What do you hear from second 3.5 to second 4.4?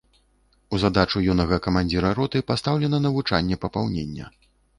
папаўнення.